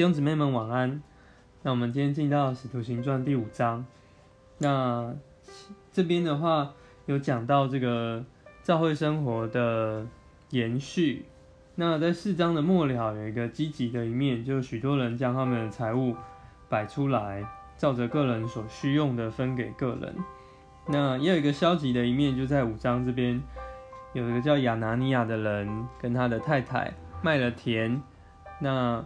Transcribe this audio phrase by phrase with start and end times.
[0.00, 1.02] 弟兄姊妹们晚安。
[1.60, 3.84] 那我们今天进到《使徒行传》第五章。
[4.56, 5.14] 那
[5.92, 6.72] 这边的话
[7.04, 8.24] 有讲到这个
[8.62, 10.06] 教会生活的
[10.52, 11.26] 延续。
[11.74, 16.16] 那在四章的末了有一个积极的一面，就许多人将他们的财物
[16.70, 17.44] 摆出来，
[17.76, 20.16] 照着个人所需用的分给个人。
[20.86, 23.38] 那也有一个消极的一面，就在五章这边
[24.14, 26.90] 有一个叫亚拿尼亚的人跟他的太太
[27.20, 28.02] 卖了田。
[28.60, 29.04] 那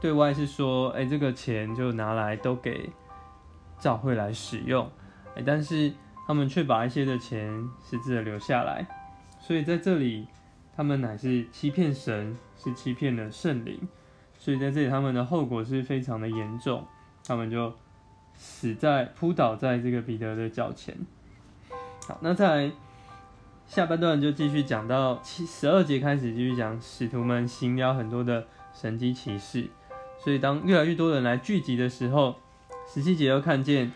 [0.00, 2.88] 对外是说，哎，这个钱就拿来都给
[3.78, 4.90] 教会来使用，
[5.36, 5.92] 哎，但是
[6.26, 8.86] 他们却把一些的钱私自的留下来，
[9.38, 10.26] 所以在这里
[10.74, 13.78] 他们乃是欺骗神，是欺骗了圣灵，
[14.38, 16.86] 所以在这里他们的后果是非常的严重，
[17.26, 17.74] 他们就
[18.34, 20.96] 死在扑倒在这个彼得的脚前。
[22.08, 22.72] 好，那在
[23.66, 28.46] 下半段就继续讲到七十二节开始继续讲使徒们行了很多的。
[28.72, 29.68] 神机骑士，
[30.22, 32.36] 所以当越来越多人来聚集的时候，
[32.86, 33.90] 十七节又看见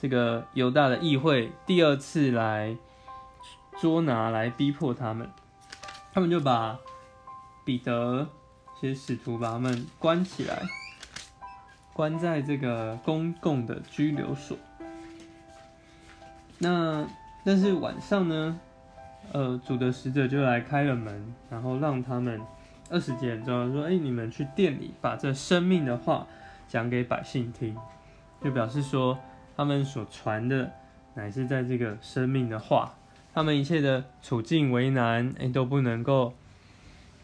[0.00, 2.74] 这个犹大的议会第二次来
[3.78, 5.30] 捉拿、来逼迫他们，
[6.14, 6.78] 他们就把
[7.62, 8.26] 彼得、
[8.80, 10.62] 这些使徒把他们关起来，
[11.92, 14.56] 关在这个公共的拘留所。
[16.58, 17.06] 那
[17.44, 18.58] 但是晚上呢，
[19.32, 22.40] 呃，主的使者就来开了门，然后让他们。
[22.88, 26.24] 二十节之后说：“哎，你们去店里把这生命的话
[26.68, 27.76] 讲给百姓听，
[28.40, 29.18] 就表示说
[29.56, 30.72] 他们所传的
[31.14, 32.94] 乃是在这个生命的话，
[33.34, 36.32] 他们一切的处境为难，哎，都不能够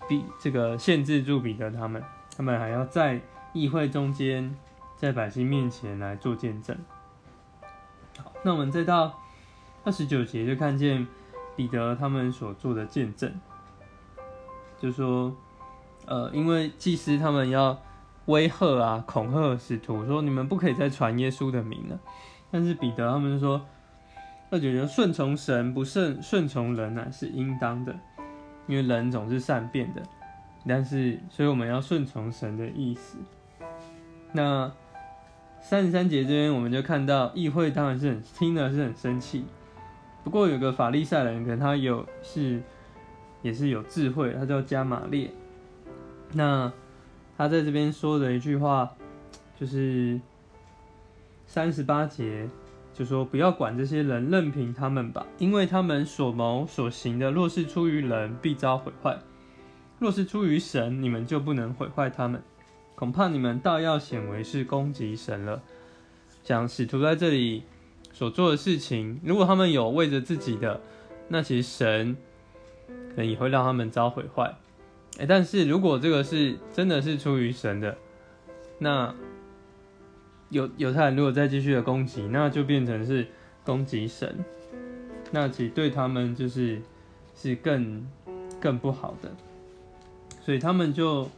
[0.09, 2.03] 比这个限制住彼得他们，
[2.37, 3.21] 他们还要在
[3.53, 4.53] 议会中间，
[4.97, 6.77] 在百姓面前来做见证。
[8.19, 9.17] 好，那我们再到
[9.85, 11.07] 二十九节就看见
[11.55, 13.33] 彼得他们所做的见证，
[14.81, 15.33] 就说。”
[16.07, 17.81] 呃，因为祭司他们要
[18.27, 21.99] 威吓啊、恐吓使徒，说你们不可以再传耶稣的名了。
[22.51, 23.61] 但是彼得他们说，
[24.51, 27.95] 二九九顺从神不顺顺从人乃是应当的，
[28.67, 30.03] 因为人总是善变的。
[30.69, 33.19] 但是，所以我们要顺从神的意思。
[34.33, 34.71] 那
[35.61, 39.45] 三十三节这边我们就看到议会当然是很听了是很生气，
[40.23, 42.63] 不过有个法利赛人，可能他有是
[43.43, 45.31] 也是有智慧，他叫加玛列。
[46.35, 46.73] 那
[47.37, 48.91] 他在这边说的一句话，
[49.59, 50.21] 就是
[51.47, 52.49] 三十八节，
[52.95, 59.17] 就说不要管这些人，任凭他们吧，因为他们所谋所行的，若是出于人，必遭毁坏；
[59.99, 62.43] 若是出于神，你们就不能毁坏他们。
[62.95, 65.63] 恐怕你们倒要显为是攻击神了。
[66.45, 67.65] 讲使徒在这里
[68.13, 70.81] 所做的事情，如果他们有为着自己的，
[71.29, 72.17] 那其实神
[72.89, 74.55] 可能也会让他们遭毁坏。
[75.19, 77.97] 哎，但是如果这个是真的是出于神的，
[78.79, 79.15] 那
[80.49, 83.27] 犹犹太人如果再继续的攻击，那就变成是
[83.63, 84.35] 攻击神，
[85.31, 86.81] 那其实对他们就是
[87.37, 88.07] 是更
[88.59, 89.31] 更不好的，
[90.41, 91.29] 所以他们就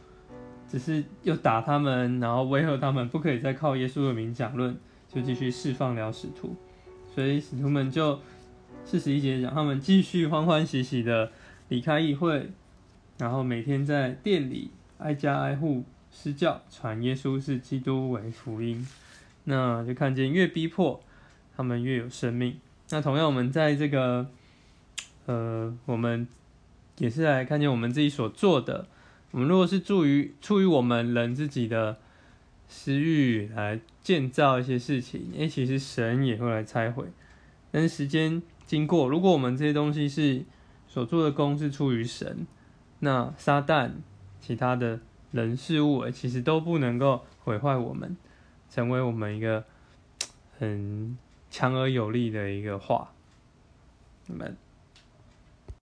[0.69, 4.77] 只是又打他们，然后威吓他们，不可以再靠耶稣的名讲论，
[5.13, 6.55] 就继续释放了使徒，
[7.13, 8.19] 所以使徒们就
[8.85, 11.29] 四十一节讲，他们继续欢欢喜喜的
[11.67, 12.49] 离开议会。
[13.17, 18.85] 然后每天在店里挨家挨户施教，传耶稣是基督为福音，
[19.45, 21.01] 那就看见越逼迫
[21.55, 22.59] 他们越有生命。
[22.89, 24.29] 那同样，我们在这个
[25.25, 26.27] 呃，我们
[26.97, 28.87] 也是来看见我们自己所做的。
[29.31, 31.97] 我们如果是助于出于我们人自己的
[32.67, 37.05] 私欲来建造一些事情，诶，其实神也会来拆毁。
[37.71, 40.43] 但是时间经过，如果我们这些东西是
[40.87, 42.45] 所做的功是出于神。
[42.99, 43.91] 那撒旦、
[44.39, 44.99] 其他的
[45.31, 48.15] 人事物，其实都不能够毁坏我们，
[48.69, 49.63] 成为我们一个
[50.57, 51.17] 很
[51.49, 53.11] 强而有力的一个话。
[54.27, 54.45] 那么